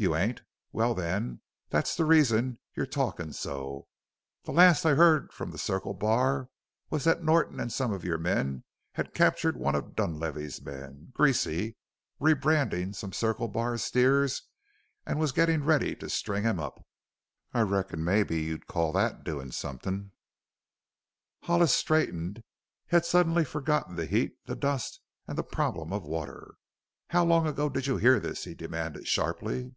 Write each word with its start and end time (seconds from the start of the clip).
"You 0.00 0.14
ain't! 0.14 0.42
Well, 0.70 0.94
then, 0.94 1.40
that's 1.70 1.96
the 1.96 2.04
reason 2.04 2.60
you're 2.72 2.86
talkin' 2.86 3.32
so. 3.32 3.88
The 4.44 4.52
last 4.52 4.86
I 4.86 4.94
heard 4.94 5.32
from 5.32 5.50
the 5.50 5.58
Circle 5.58 5.92
Bar 5.94 6.50
was 6.88 7.02
that 7.02 7.24
Norton 7.24 7.58
an' 7.58 7.70
some 7.70 7.92
of 7.92 8.04
your 8.04 8.16
men 8.16 8.62
had 8.92 9.12
captured 9.12 9.56
one 9.56 9.74
of 9.74 9.96
Dunlavey's 9.96 10.62
men 10.62 11.08
Greasy 11.14 11.74
rebrandin' 12.20 12.94
some 12.94 13.12
Circle 13.12 13.48
Bar 13.48 13.76
steers 13.76 14.42
an' 15.04 15.18
was 15.18 15.32
gettin' 15.32 15.64
ready 15.64 15.96
to 15.96 16.08
string 16.08 16.44
him 16.44 16.60
up. 16.60 16.86
I 17.52 17.62
reckon 17.62 18.04
mebbe 18.04 18.30
you'd 18.30 18.68
call 18.68 18.92
that 18.92 19.24
doin' 19.24 19.50
somethin'!" 19.50 20.12
Hollis 21.42 21.74
straightened. 21.74 22.44
He 22.86 22.94
had 22.94 23.04
suddenly 23.04 23.44
forgotten 23.44 23.96
the 23.96 24.06
heat, 24.06 24.38
the 24.46 24.54
dust, 24.54 25.00
and 25.26 25.36
the 25.36 25.42
problem 25.42 25.92
of 25.92 26.04
water. 26.04 26.54
"How 27.08 27.24
long 27.24 27.48
ago 27.48 27.68
did 27.68 27.88
you 27.88 27.96
hear 27.96 28.20
this?" 28.20 28.44
he 28.44 28.54
demanded 28.54 29.08
sharply. 29.08 29.74